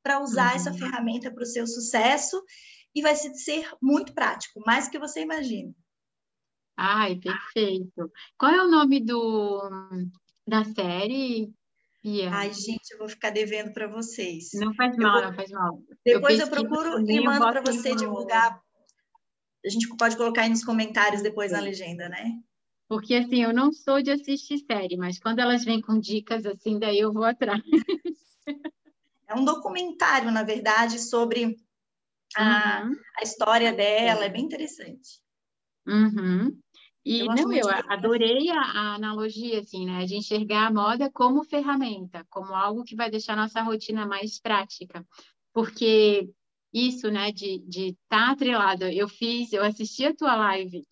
para 0.03 0.21
usar 0.21 0.51
uhum. 0.51 0.57
essa 0.57 0.73
ferramenta 0.73 1.31
para 1.31 1.43
o 1.43 1.47
seu 1.47 1.67
sucesso 1.67 2.43
e 2.95 3.03
vai 3.03 3.15
ser 3.15 3.69
muito 3.83 4.15
prático, 4.15 4.63
mais 4.65 4.87
do 4.87 4.93
que 4.93 4.99
você 4.99 5.21
imagina. 5.21 5.75
Ai, 6.77 7.17
perfeito. 7.17 8.11
Qual 8.39 8.53
é 8.53 8.63
o 8.63 8.71
nome 8.71 9.05
do 9.05 9.69
da 10.47 10.65
série? 10.65 11.53
Yeah. 12.05 12.37
Ai, 12.37 12.53
gente, 12.53 12.91
eu 12.93 12.99
vou 12.99 13.09
ficar 13.09 13.31
devendo 13.31 13.73
para 13.73 13.89
vocês. 13.89 14.51
Não 14.55 14.73
faz 14.75 14.97
mal, 14.97 15.21
vou... 15.21 15.31
não 15.31 15.35
faz 15.35 15.51
mal. 15.51 15.83
Depois 16.05 16.39
eu, 16.39 16.47
eu 16.47 16.51
procuro 16.51 17.11
e 17.11 17.21
mando 17.21 17.51
para 17.51 17.61
você 17.61 17.95
divulgar 17.95 18.63
a 19.65 19.69
gente 19.69 19.89
pode 19.97 20.17
colocar 20.17 20.43
aí 20.43 20.49
nos 20.49 20.65
comentários 20.65 21.23
depois 21.23 21.53
na 21.53 21.61
legenda, 21.61 22.09
né? 22.09 22.41
Porque 22.89 23.15
assim, 23.15 23.43
eu 23.43 23.53
não 23.53 23.73
sou 23.73 24.01
de 24.01 24.11
assistir 24.11 24.59
série, 24.59 24.97
mas 24.97 25.19
quando 25.19 25.41
elas 25.41 25.65
vêm 25.65 25.81
com 25.81 25.99
dicas 25.99 26.47
assim, 26.47 26.79
daí 26.79 26.99
eu 26.99 27.13
vou 27.13 27.25
atrás. 27.25 27.63
É 29.27 29.35
um 29.35 29.45
documentário, 29.45 30.31
na 30.31 30.43
verdade, 30.43 30.99
sobre 30.99 31.55
a, 32.35 32.83
uhum. 32.83 32.97
a 33.19 33.23
história 33.23 33.75
dela, 33.75 34.25
é 34.25 34.31
bem 34.31 34.43
interessante. 34.43 35.21
Uhum. 35.87 36.59
E 37.05 37.21
eu 37.21 37.27
não, 37.27 37.53
eu 37.53 37.69
adorei 37.89 38.51
a, 38.51 38.61
a, 38.61 38.95
analogia, 38.95 39.61
assim, 39.61 39.87
né? 39.87 40.05
De 40.05 40.17
enxergar 40.17 40.67
a 40.67 40.73
moda 40.73 41.11
como 41.11 41.45
ferramenta, 41.45 42.27
como 42.29 42.55
algo 42.55 42.85
que 42.85 42.97
vai 42.97 43.11
deixar 43.11 43.33
a 43.33 43.43
nossa 43.43 43.63
rotina 43.63 44.07
mais 44.07 44.39
prática. 44.39 45.07
Porque 45.53 46.29
isso, 46.73 47.11
né, 47.11 47.33
de 47.33 47.57
estar 47.57 47.69
de 47.69 47.97
tá 48.09 48.31
atrelado. 48.31 48.85
Eu 48.85 49.09
fiz, 49.09 49.53
eu 49.53 49.65
assisti 49.65 50.05
a 50.05 50.15
tua 50.15 50.37
live 50.37 50.87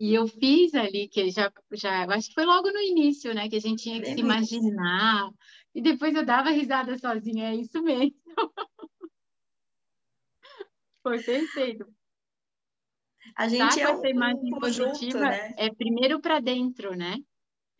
e 0.00 0.14
eu 0.14 0.28
fiz 0.28 0.74
ali, 0.74 1.08
que 1.08 1.28
já, 1.30 1.52
já, 1.72 2.04
acho 2.14 2.28
que 2.28 2.34
foi 2.34 2.44
logo 2.44 2.70
no 2.70 2.78
início, 2.78 3.34
né, 3.34 3.48
que 3.48 3.56
a 3.56 3.60
gente 3.60 3.82
tinha 3.82 4.00
que 4.00 4.06
se 4.06 4.20
imaginar, 4.20 5.28
e 5.74 5.82
depois 5.82 6.14
eu 6.14 6.24
dava 6.24 6.50
risada 6.50 6.96
sozinha, 6.98 7.50
é 7.50 7.56
isso 7.56 7.82
mesmo. 7.82 8.14
Foi 11.02 11.22
perfeito. 11.22 11.86
A 13.38 13.46
gente 13.46 13.76
tá 13.76 13.80
é 13.80 13.92
essa 13.92 14.08
imagem 14.08 14.52
um 14.52 14.58
positiva 14.58 15.20
né? 15.20 15.54
é 15.56 15.72
primeiro 15.72 16.20
para 16.20 16.40
dentro, 16.40 16.96
né? 16.96 17.18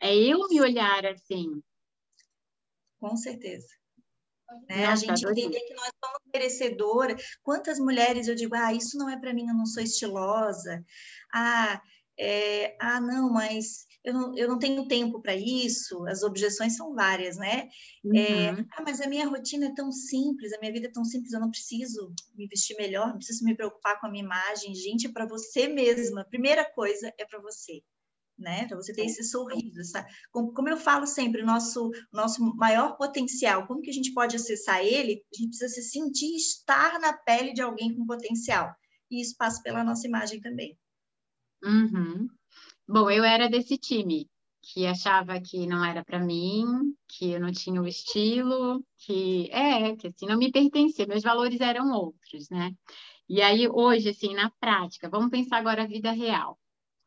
É 0.01 0.15
eu 0.15 0.47
me 0.49 0.61
olhar 0.61 1.05
assim. 1.05 1.61
Com 3.01 3.17
certeza. 3.17 3.67
Né? 4.69 4.87
a 4.87 4.95
gente 4.95 5.27
entender 5.27 5.61
que 5.61 5.75
nós 5.75 5.91
somos 6.03 6.21
merecedoras. 6.33 7.39
Quantas 7.43 7.81
mulheres 7.81 8.29
eu 8.29 8.37
digo, 8.37 8.55
ah, 8.55 8.73
isso 8.73 8.97
não 8.97 9.11
é 9.11 9.19
para 9.19 9.35
mim, 9.35 9.49
eu 9.49 9.55
não 9.55 9.67
sou 9.67 9.83
estilosa. 9.83 10.85
Ah, 11.35 11.83
é, 12.17 12.77
ah, 12.81 13.01
não, 13.01 13.29
mas 13.29 13.88
eu 14.09 14.15
não, 14.15 14.37
eu 14.37 14.49
não 14.49 14.59
tenho 14.59 14.89
tempo 14.89 15.21
para 15.21 15.37
isso. 15.37 16.07
As 16.07 16.23
objeções 16.23 16.77
são 16.77 16.95
várias, 16.95 17.37
né? 17.37 17.69
É, 18.05 18.51
uhum. 18.51 18.61
É, 18.61 18.67
ah, 18.73 18.83
mas 18.83 19.01
a 19.03 19.07
minha 19.07 19.29
rotina 19.29 19.67
é 19.67 19.75
tão 19.75 19.93
simples, 19.93 20.53
a 20.53 20.59
minha 20.59 20.73
vida 20.73 20.87
é 20.87 20.91
tão 20.91 21.05
simples, 21.05 21.33
eu 21.33 21.41
não 21.41 21.51
preciso 21.51 22.13
me 22.35 22.47
vestir 22.47 22.75
melhor, 22.77 23.09
não 23.09 23.19
preciso 23.19 23.45
me 23.45 23.55
preocupar 23.55 24.01
com 24.01 24.07
a 24.07 24.11
minha 24.11 24.25
imagem. 24.25 24.75
Gente, 24.75 25.11
para 25.11 25.27
você 25.27 25.69
mesma, 25.69 26.23
a 26.23 26.25
primeira 26.25 26.65
coisa 26.65 27.13
é 27.19 27.25
para 27.27 27.41
você 27.41 27.83
né? 28.39 28.69
Para 28.69 28.77
você 28.77 28.93
ter 28.93 29.05
esse 29.05 29.25
sorriso, 29.25 29.81
essa... 29.81 30.07
como, 30.31 30.53
como, 30.53 30.69
eu 30.69 30.77
falo 30.77 31.09
sempre, 31.09 31.43
o 31.43 31.45
nosso, 31.45 31.91
nosso 32.13 32.41
maior 32.55 32.97
potencial, 32.97 33.67
como 33.67 33.83
que 33.83 33.91
a 33.91 33.93
gente 33.93 34.13
pode 34.13 34.37
acessar 34.37 34.79
ele? 34.79 35.25
A 35.35 35.37
gente 35.37 35.49
precisa 35.49 35.69
se 35.69 35.83
sentir 35.83 36.37
estar 36.37 37.01
na 37.01 37.13
pele 37.13 37.53
de 37.53 37.61
alguém 37.61 37.93
com 37.97 38.07
potencial. 38.07 38.73
E 39.11 39.21
isso 39.21 39.35
passa 39.37 39.61
pela 39.61 39.83
nossa 39.83 40.07
imagem 40.07 40.41
também. 40.41 40.79
Uhum. 41.65 42.29
Bom, 42.89 43.11
eu 43.11 43.25
era 43.25 43.49
desse 43.49 43.77
time 43.79 44.29
que 44.63 44.87
achava 44.87 45.41
que 45.41 45.67
não 45.67 45.85
era 45.85 46.05
para 46.05 46.19
mim, 46.19 46.65
que 47.09 47.31
eu 47.33 47.41
não 47.41 47.53
tinha 47.53 47.81
o 47.81 47.87
estilo, 47.87 48.85
que 48.99 49.51
é, 49.53 49.95
que 49.97 50.09
assim 50.09 50.27
não 50.27 50.39
me 50.39 50.51
pertencia, 50.51 51.07
meus 51.07 51.23
valores 51.23 51.61
eram 51.61 51.93
outros, 51.93 52.49
né? 52.51 52.73
E 53.29 53.43
aí 53.43 53.69
hoje 53.69 54.11
assim, 54.11 54.35
na 54.35 54.51
prática, 54.59 55.09
vamos 55.09 55.31
pensar 55.31 55.59
agora 55.59 55.85
a 55.85 55.87
vida 55.87 56.11
real 56.13 56.59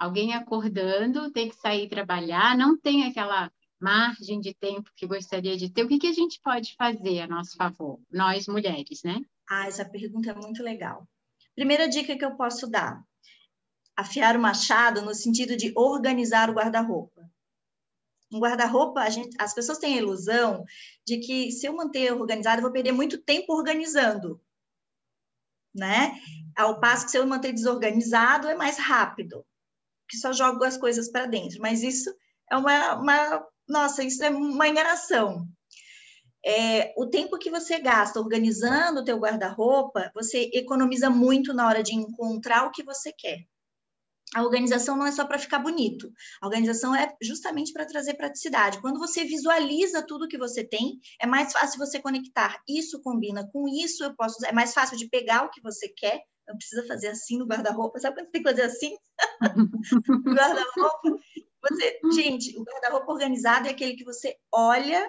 alguém 0.02 0.34
acordando, 0.34 1.32
tem 1.32 1.48
que 1.50 1.56
sair 1.56 1.88
trabalhar, 1.88 2.58
não 2.58 2.76
tem 2.76 3.04
aquela 3.04 3.52
margem 3.80 4.40
de 4.40 4.52
tempo 4.52 4.90
que 4.96 5.06
gostaria 5.06 5.56
de 5.56 5.72
ter. 5.72 5.84
O 5.84 5.88
que, 5.88 6.00
que 6.00 6.08
a 6.08 6.12
gente 6.12 6.42
pode 6.44 6.74
fazer 6.76 7.22
a 7.22 7.28
nosso 7.28 7.56
favor, 7.56 8.00
nós 8.12 8.48
mulheres, 8.48 9.04
né? 9.04 9.22
Ah, 9.48 9.68
essa 9.68 9.88
pergunta 9.88 10.32
é 10.32 10.34
muito 10.34 10.64
legal. 10.64 11.08
Primeira 11.54 11.88
dica 11.88 12.18
que 12.18 12.26
eu 12.26 12.36
posso 12.36 12.68
dar: 12.68 13.04
afiar 14.02 14.36
o 14.36 14.42
machado 14.42 15.02
no 15.02 15.16
sentido 15.16 15.56
de 15.56 15.72
organizar 15.76 16.50
o 16.50 16.54
guarda-roupa. 16.54 17.30
Um 18.32 18.40
guarda-roupa, 18.40 19.04
as 19.40 19.54
pessoas 19.54 19.78
têm 19.78 19.96
a 19.96 20.02
ilusão 20.02 20.64
de 21.06 21.18
que 21.18 21.52
se 21.52 21.66
eu 21.66 21.76
manter 21.76 22.14
organizado, 22.14 22.60
eu 22.60 22.64
vou 22.64 22.72
perder 22.72 22.92
muito 22.92 23.18
tempo 23.18 23.54
organizando. 23.54 24.42
Né? 25.74 26.20
Ao 26.56 26.80
passo 26.80 27.06
que 27.06 27.12
se 27.12 27.18
eu 27.18 27.26
manter 27.26 27.54
desorganizado, 27.54 28.48
é 28.48 28.56
mais 28.56 28.78
rápido 28.78 29.46
que 30.12 30.18
só 30.18 30.34
jogo 30.34 30.64
as 30.66 30.78
coisas 30.78 31.10
para 31.10 31.26
dentro. 31.26 31.60
Mas 31.62 31.82
isso 31.82 32.14
é 32.52 32.58
uma, 32.58 32.96
uma, 32.96 33.48
nossa, 33.68 34.04
isso 34.04 34.22
é 34.24 34.30
uma 34.30 34.68
enganação. 34.68 35.48
É, 36.46 36.94
o 36.98 37.08
tempo 37.08 37.38
que 37.38 37.50
você 37.50 37.80
gasta 37.80 38.20
organizando 38.20 39.00
o 39.00 39.04
teu 39.06 39.18
guarda-roupa, 39.18 40.12
você 40.14 40.50
economiza 40.54 41.10
muito 41.10 41.54
na 41.54 41.68
hora 41.68 41.82
de 41.82 41.96
encontrar 41.96 42.68
o 42.68 42.72
que 42.72 42.84
você 42.84 43.14
quer. 43.14 43.46
A 44.36 44.44
organização 44.44 44.96
não 44.96 45.06
é 45.06 45.12
só 45.12 45.26
para 45.26 45.40
ficar 45.40 45.60
bonito. 45.60 46.12
A 46.42 46.48
organização 46.48 46.96
é 46.96 47.14
justamente 47.22 47.74
para 47.74 47.86
trazer 47.86 48.14
praticidade. 48.14 48.80
Quando 48.80 49.00
você 49.00 49.26
visualiza 49.26 50.06
tudo 50.06 50.28
que 50.28 50.38
você 50.38 50.64
tem, 50.64 51.00
é 51.20 51.28
mais 51.28 51.52
fácil 51.52 51.78
você 51.78 52.00
conectar. 52.00 52.62
Isso 52.68 53.02
combina 53.02 53.48
com 53.52 53.68
isso, 53.68 54.04
eu 54.04 54.16
posso. 54.16 54.46
É 54.46 54.52
mais 54.52 54.74
fácil 54.74 54.98
de 54.98 55.10
pegar 55.10 55.44
o 55.44 55.50
que 55.50 55.62
você 55.62 55.90
quer 55.90 56.22
não 56.48 56.58
precisa 56.58 56.86
fazer 56.86 57.08
assim 57.08 57.38
no 57.38 57.46
guarda-roupa. 57.46 58.00
Sabe 58.00 58.16
quando 58.16 58.26
você 58.26 58.32
tem 58.32 58.44
que 58.44 58.50
fazer 58.50 58.64
assim? 58.64 58.98
no 60.26 60.34
guarda-roupa. 60.34 61.20
Você, 61.70 62.00
gente, 62.14 62.58
o 62.60 62.64
guarda-roupa 62.64 63.12
organizado 63.12 63.68
é 63.68 63.72
aquele 63.72 63.96
que 63.96 64.04
você 64.04 64.36
olha, 64.52 65.08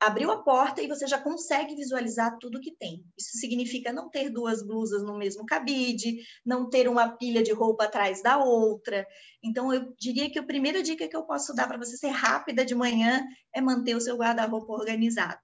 abriu 0.00 0.30
a 0.30 0.42
porta 0.42 0.80
e 0.80 0.86
você 0.86 1.06
já 1.06 1.18
consegue 1.18 1.74
visualizar 1.74 2.38
tudo 2.38 2.60
que 2.60 2.76
tem. 2.76 3.04
Isso 3.18 3.38
significa 3.38 3.92
não 3.92 4.08
ter 4.08 4.30
duas 4.30 4.62
blusas 4.62 5.02
no 5.02 5.18
mesmo 5.18 5.44
cabide, 5.44 6.18
não 6.44 6.68
ter 6.68 6.88
uma 6.88 7.08
pilha 7.16 7.42
de 7.42 7.52
roupa 7.52 7.84
atrás 7.84 8.22
da 8.22 8.38
outra. 8.38 9.06
Então, 9.42 9.72
eu 9.72 9.92
diria 9.98 10.30
que 10.30 10.38
a 10.38 10.46
primeira 10.46 10.82
dica 10.82 11.08
que 11.08 11.16
eu 11.16 11.24
posso 11.24 11.54
dar 11.54 11.66
para 11.66 11.78
você 11.78 11.96
ser 11.96 12.10
rápida 12.10 12.64
de 12.64 12.74
manhã 12.74 13.24
é 13.52 13.60
manter 13.60 13.96
o 13.96 14.00
seu 14.00 14.16
guarda-roupa 14.16 14.72
organizado. 14.72 15.40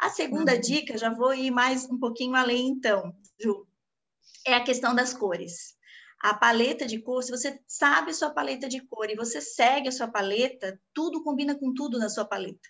A 0.00 0.08
segunda 0.08 0.54
uhum. 0.54 0.60
dica, 0.60 0.98
já 0.98 1.12
vou 1.12 1.34
ir 1.34 1.50
mais 1.50 1.84
um 1.84 1.98
pouquinho 1.98 2.34
além, 2.34 2.68
então, 2.68 3.12
Ju 3.40 3.66
é 4.46 4.54
a 4.54 4.64
questão 4.64 4.94
das 4.94 5.12
cores. 5.12 5.74
A 6.22 6.34
paleta 6.34 6.86
de 6.86 6.98
cor, 6.98 7.22
se 7.22 7.30
você 7.30 7.60
sabe 7.66 8.10
a 8.10 8.14
sua 8.14 8.30
paleta 8.30 8.68
de 8.68 8.80
cor 8.86 9.08
e 9.08 9.16
você 9.16 9.40
segue 9.40 9.88
a 9.88 9.92
sua 9.92 10.08
paleta, 10.08 10.78
tudo 10.92 11.22
combina 11.22 11.54
com 11.54 11.72
tudo 11.72 11.98
na 11.98 12.08
sua 12.08 12.24
paleta. 12.24 12.68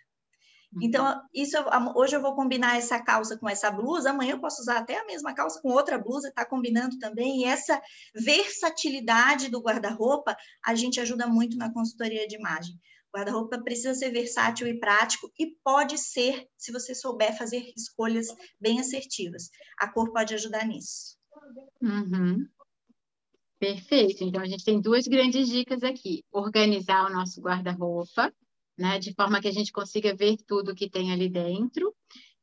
Uhum. 0.73 0.83
Então, 0.83 1.21
isso 1.35 1.57
hoje 1.97 2.15
eu 2.15 2.23
vou 2.23 2.35
combinar 2.35 2.77
essa 2.77 3.03
calça 3.03 3.37
com 3.37 3.49
essa 3.49 3.71
blusa, 3.71 4.11
amanhã 4.11 4.33
eu 4.33 4.41
posso 4.41 4.63
usar 4.63 4.79
até 4.79 4.99
a 4.99 5.05
mesma 5.05 5.35
calça 5.35 5.61
com 5.61 5.71
outra 5.71 5.99
blusa, 5.99 6.29
está 6.29 6.45
combinando 6.45 6.99
também. 6.99 7.41
E 7.41 7.45
essa 7.45 7.81
versatilidade 8.15 9.51
do 9.51 9.61
guarda-roupa, 9.61 10.37
a 10.65 10.75
gente 10.75 11.01
ajuda 11.01 11.27
muito 11.27 11.57
na 11.57 11.73
consultoria 11.73 12.27
de 12.29 12.37
imagem. 12.37 12.75
O 13.13 13.19
guarda-roupa 13.19 13.61
precisa 13.63 13.95
ser 13.95 14.13
versátil 14.13 14.69
e 14.69 14.79
prático 14.79 15.33
e 15.37 15.57
pode 15.65 15.99
ser, 15.99 16.47
se 16.57 16.71
você 16.71 16.95
souber 16.95 17.37
fazer 17.37 17.73
escolhas 17.77 18.29
bem 18.61 18.79
assertivas. 18.79 19.51
A 19.79 19.89
cor 19.89 20.13
pode 20.13 20.35
ajudar 20.35 20.65
nisso. 20.65 21.17
Uhum. 21.83 22.47
Perfeito. 23.59 24.23
Então, 24.23 24.41
a 24.41 24.47
gente 24.47 24.65
tem 24.65 24.81
duas 24.81 25.09
grandes 25.09 25.49
dicas 25.49 25.83
aqui: 25.83 26.25
organizar 26.33 27.11
o 27.11 27.13
nosso 27.13 27.41
guarda-roupa, 27.41 28.33
né, 28.81 28.99
de 28.99 29.13
forma 29.13 29.41
que 29.41 29.49
a 29.49 29.53
gente 29.53 29.71
consiga 29.71 30.15
ver 30.15 30.39
tudo 30.47 30.75
que 30.75 30.89
tem 30.89 31.13
ali 31.13 31.29
dentro, 31.29 31.95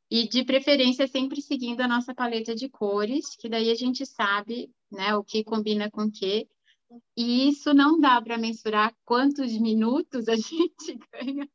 e 0.10 0.30
de 0.30 0.46
preferência 0.46 1.08
sempre 1.08 1.42
seguindo 1.42 1.82
a 1.82 1.88
nossa 1.88 2.14
paleta 2.14 2.56
de 2.56 2.70
cores, 2.70 3.36
que 3.36 3.50
daí 3.50 3.72
a 3.72 3.76
gente 3.76 4.06
sabe, 4.06 4.72
né, 4.92 5.16
o 5.16 5.24
que 5.24 5.44
combina 5.44 5.90
com 5.90 6.04
o 6.04 6.12
que. 6.12 6.48
E 7.18 7.50
isso 7.50 7.74
não 7.74 8.00
dá 8.00 8.22
para 8.22 8.38
mensurar 8.38 8.96
quantos 9.04 9.52
minutos 9.60 10.30
a 10.30 10.36
gente 10.38 10.98
ganha 11.12 11.50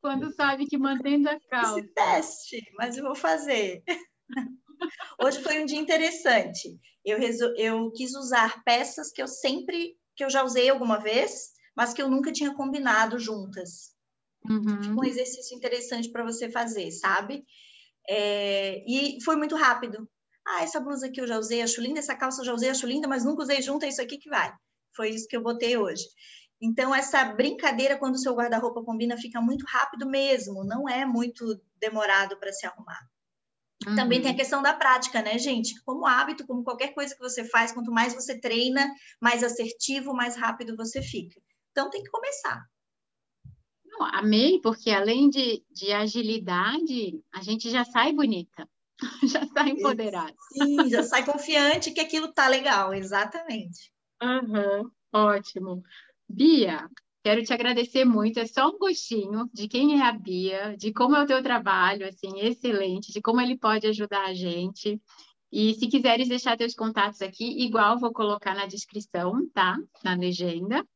quando 0.00 0.32
sabe 0.32 0.66
que 0.66 0.78
mantendo 0.78 1.28
a 1.28 1.38
calça. 1.40 1.80
Esse 1.80 1.88
teste, 1.88 2.72
mas 2.78 2.96
eu 2.96 3.04
vou 3.04 3.14
fazer. 3.14 3.82
Hoje 5.20 5.42
foi 5.42 5.60
um 5.60 5.66
dia 5.66 5.78
interessante. 5.78 6.78
Eu, 7.04 7.18
resol... 7.18 7.52
eu 7.56 7.90
quis 7.92 8.14
usar 8.14 8.62
peças 8.64 9.12
que 9.12 9.20
eu 9.20 9.28
sempre, 9.28 9.96
que 10.16 10.24
eu 10.24 10.30
já 10.30 10.42
usei 10.42 10.70
alguma 10.70 10.98
vez, 10.98 11.50
mas 11.76 11.92
que 11.92 12.00
eu 12.00 12.08
nunca 12.08 12.32
tinha 12.32 12.54
combinado 12.54 13.18
juntas. 13.18 13.94
Uhum. 14.48 14.80
Tipo 14.80 15.00
um 15.00 15.04
exercício 15.04 15.56
interessante 15.56 16.10
para 16.10 16.24
você 16.24 16.50
fazer, 16.50 16.90
sabe? 16.92 17.44
É... 18.08 18.82
E 18.86 19.22
foi 19.24 19.36
muito 19.36 19.56
rápido. 19.56 20.08
Ah, 20.46 20.62
essa 20.62 20.80
blusa 20.80 21.06
aqui 21.06 21.20
eu 21.20 21.26
já 21.26 21.38
usei, 21.38 21.62
acho 21.62 21.80
linda, 21.80 22.00
essa 22.00 22.16
calça 22.16 22.40
eu 22.40 22.46
já 22.46 22.54
usei, 22.54 22.70
acho 22.70 22.86
linda, 22.86 23.06
mas 23.06 23.24
nunca 23.24 23.42
usei 23.42 23.60
junto, 23.60 23.84
é 23.84 23.88
isso 23.88 24.02
aqui 24.02 24.18
que 24.18 24.28
vai. 24.28 24.52
Foi 24.96 25.10
isso 25.10 25.28
que 25.28 25.36
eu 25.36 25.42
botei 25.42 25.76
hoje. 25.76 26.04
Então, 26.60 26.94
essa 26.94 27.24
brincadeira, 27.24 27.98
quando 27.98 28.16
o 28.16 28.18
seu 28.18 28.34
guarda-roupa 28.34 28.84
combina, 28.84 29.16
fica 29.16 29.40
muito 29.40 29.64
rápido 29.66 30.06
mesmo, 30.06 30.64
não 30.64 30.88
é 30.88 31.06
muito 31.06 31.58
demorado 31.78 32.36
para 32.38 32.52
se 32.52 32.66
arrumar. 32.66 33.00
Uhum. 33.86 33.94
Também 33.94 34.20
tem 34.20 34.30
a 34.30 34.32
uhum. 34.32 34.38
questão 34.38 34.62
da 34.62 34.74
prática, 34.74 35.22
né, 35.22 35.38
gente? 35.38 35.80
Como 35.84 36.06
hábito, 36.06 36.46
como 36.46 36.62
qualquer 36.62 36.92
coisa 36.92 37.14
que 37.14 37.20
você 37.20 37.44
faz, 37.44 37.72
quanto 37.72 37.90
mais 37.90 38.12
você 38.12 38.38
treina, 38.38 38.92
mais 39.20 39.42
assertivo, 39.42 40.12
mais 40.12 40.36
rápido 40.36 40.76
você 40.76 41.00
fica. 41.00 41.40
Então 41.70 41.88
tem 41.88 42.02
que 42.02 42.10
começar. 42.10 42.62
Amei, 44.04 44.60
porque 44.60 44.90
além 44.90 45.28
de, 45.28 45.62
de 45.70 45.92
agilidade, 45.92 47.22
a 47.32 47.42
gente 47.42 47.70
já 47.70 47.84
sai 47.84 48.12
bonita, 48.12 48.68
já 49.22 49.46
sai 49.46 49.70
empoderada. 49.70 50.34
Sim, 50.52 50.88
já 50.88 51.02
sai 51.02 51.24
confiante 51.24 51.92
que 51.92 52.00
aquilo 52.00 52.32
tá 52.32 52.48
legal, 52.48 52.94
exatamente. 52.94 53.92
Uhum, 54.22 54.90
ótimo. 55.12 55.82
Bia, 56.28 56.88
Quero 57.22 57.44
te 57.44 57.52
agradecer 57.52 58.04
muito. 58.04 58.40
É 58.40 58.46
só 58.46 58.68
um 58.68 58.78
gostinho 58.78 59.48
de 59.52 59.68
quem 59.68 60.00
é 60.00 60.02
a 60.02 60.12
Bia, 60.12 60.74
de 60.76 60.90
como 60.92 61.14
é 61.14 61.22
o 61.22 61.26
teu 61.26 61.42
trabalho, 61.42 62.08
assim, 62.08 62.40
excelente, 62.40 63.12
de 63.12 63.20
como 63.20 63.40
ele 63.40 63.58
pode 63.58 63.86
ajudar 63.86 64.24
a 64.24 64.34
gente. 64.34 65.00
E 65.52 65.74
se 65.74 65.86
quiseres 65.86 66.28
deixar 66.28 66.56
teus 66.56 66.74
contatos 66.74 67.20
aqui, 67.20 67.62
igual 67.62 67.98
vou 67.98 68.12
colocar 68.12 68.54
na 68.54 68.66
descrição, 68.66 69.46
tá? 69.52 69.76
Na 70.02 70.14
legenda. 70.14 70.86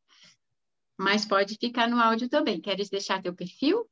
Mas 0.99 1.25
pode 1.25 1.57
ficar 1.57 1.89
no 1.89 2.01
áudio 2.01 2.29
também. 2.29 2.61
Queres 2.61 2.89
deixar 2.89 3.23
teu 3.23 3.35
perfil? 3.35 3.89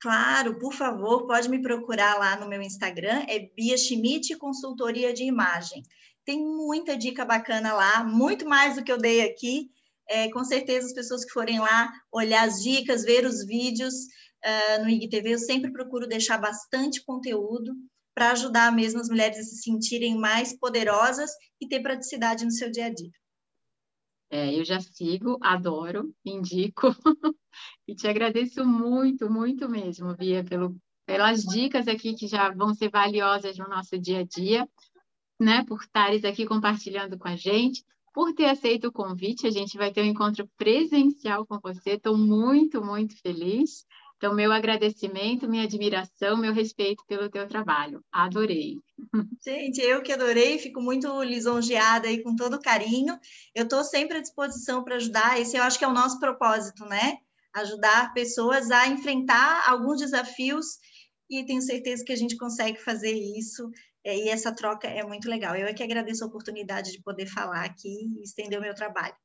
Claro, 0.00 0.58
por 0.58 0.72
favor, 0.72 1.28
pode 1.28 1.48
me 1.48 1.62
procurar 1.62 2.18
lá 2.18 2.34
no 2.36 2.48
meu 2.48 2.60
Instagram, 2.60 3.24
é 3.28 3.38
Bia 3.38 3.78
Schmidt 3.78 4.36
Consultoria 4.36 5.14
de 5.14 5.22
Imagem. 5.22 5.84
Tem 6.24 6.40
muita 6.40 6.96
dica 6.96 7.24
bacana 7.24 7.72
lá, 7.72 8.02
muito 8.02 8.44
mais 8.44 8.74
do 8.74 8.82
que 8.82 8.90
eu 8.90 8.98
dei 8.98 9.22
aqui. 9.22 9.70
É, 10.08 10.28
com 10.30 10.42
certeza, 10.42 10.88
as 10.88 10.92
pessoas 10.92 11.24
que 11.24 11.30
forem 11.30 11.60
lá 11.60 11.92
olhar 12.10 12.48
as 12.48 12.60
dicas, 12.60 13.04
ver 13.04 13.24
os 13.24 13.46
vídeos 13.46 13.94
uh, 13.94 14.82
no 14.82 14.90
IGTV, 14.90 15.34
eu 15.34 15.38
sempre 15.38 15.72
procuro 15.72 16.08
deixar 16.08 16.38
bastante 16.38 17.00
conteúdo 17.04 17.72
para 18.12 18.32
ajudar 18.32 18.72
mesmo 18.72 19.00
as 19.00 19.08
mulheres 19.08 19.38
a 19.38 19.42
se 19.42 19.62
sentirem 19.62 20.18
mais 20.18 20.52
poderosas 20.52 21.30
e 21.60 21.68
ter 21.68 21.80
praticidade 21.80 22.44
no 22.44 22.50
seu 22.50 22.70
dia 22.70 22.86
a 22.86 22.92
dia. 22.92 23.10
É, 24.34 24.58
eu 24.58 24.64
já 24.64 24.80
sigo, 24.80 25.36
adoro, 25.42 26.10
indico 26.24 26.86
e 27.86 27.94
te 27.94 28.08
agradeço 28.08 28.64
muito, 28.64 29.30
muito 29.30 29.68
mesmo, 29.68 30.16
Bia, 30.16 30.42
pelo, 30.42 30.74
pelas 31.04 31.42
dicas 31.42 31.86
aqui 31.86 32.14
que 32.14 32.26
já 32.26 32.50
vão 32.50 32.72
ser 32.72 32.88
valiosas 32.88 33.58
no 33.58 33.68
nosso 33.68 33.98
dia 33.98 34.20
a 34.20 34.24
dia, 34.24 34.66
né, 35.38 35.62
por 35.66 35.82
estares 35.82 36.24
aqui 36.24 36.46
compartilhando 36.46 37.18
com 37.18 37.28
a 37.28 37.36
gente, 37.36 37.84
por 38.14 38.32
ter 38.32 38.46
aceito 38.46 38.88
o 38.88 38.92
convite. 38.92 39.46
A 39.46 39.50
gente 39.50 39.76
vai 39.76 39.92
ter 39.92 40.00
um 40.00 40.06
encontro 40.06 40.48
presencial 40.56 41.44
com 41.44 41.58
você. 41.60 41.90
Estou 41.90 42.16
muito, 42.16 42.82
muito 42.82 43.14
feliz. 43.20 43.84
Então, 44.22 44.36
meu 44.36 44.52
agradecimento, 44.52 45.48
minha 45.48 45.64
admiração, 45.64 46.36
meu 46.36 46.52
respeito 46.52 47.02
pelo 47.08 47.28
teu 47.28 47.48
trabalho. 47.48 48.04
Adorei. 48.12 48.76
Gente, 49.44 49.80
eu 49.80 50.00
que 50.00 50.12
adorei, 50.12 50.60
fico 50.60 50.80
muito 50.80 51.20
lisonjeada 51.24 52.06
aí 52.06 52.22
com 52.22 52.36
todo 52.36 52.60
carinho. 52.60 53.18
Eu 53.52 53.64
estou 53.64 53.82
sempre 53.82 54.18
à 54.18 54.20
disposição 54.20 54.84
para 54.84 54.94
ajudar. 54.94 55.40
Esse 55.40 55.56
eu 55.56 55.64
acho 55.64 55.76
que 55.76 55.84
é 55.84 55.88
o 55.88 55.92
nosso 55.92 56.20
propósito, 56.20 56.84
né? 56.84 57.16
Ajudar 57.52 58.14
pessoas 58.14 58.70
a 58.70 58.86
enfrentar 58.86 59.68
alguns 59.68 59.98
desafios 59.98 60.66
e 61.28 61.44
tenho 61.44 61.60
certeza 61.60 62.04
que 62.04 62.12
a 62.12 62.16
gente 62.16 62.36
consegue 62.36 62.78
fazer 62.78 63.10
isso. 63.10 63.68
É, 64.04 64.16
e 64.16 64.28
essa 64.28 64.54
troca 64.54 64.86
é 64.86 65.02
muito 65.02 65.28
legal. 65.28 65.56
Eu 65.56 65.66
é 65.66 65.74
que 65.74 65.82
agradeço 65.82 66.22
a 66.22 66.28
oportunidade 66.28 66.92
de 66.92 67.02
poder 67.02 67.26
falar 67.26 67.64
aqui 67.64 68.08
e 68.20 68.22
estender 68.22 68.56
o 68.56 68.62
meu 68.62 68.72
trabalho. 68.72 69.16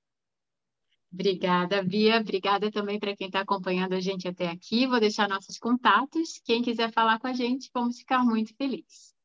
Obrigada, 1.12 1.84
Bia. 1.84 2.20
Obrigada 2.20 2.72
também 2.72 3.00
para 3.00 3.16
quem 3.16 3.28
está 3.28 3.42
acompanhando 3.42 3.94
a 3.94 4.00
gente 4.00 4.28
até 4.28 4.48
aqui. 4.50 4.88
Vou 4.88 5.00
deixar 5.00 5.28
nossos 5.28 5.58
contatos. 5.58 6.40
Quem 6.46 6.62
quiser 6.62 6.92
falar 6.92 7.20
com 7.20 7.28
a 7.28 7.34
gente, 7.34 7.70
vamos 7.74 7.98
ficar 8.00 8.24
muito 8.24 8.56
felizes. 8.56 9.17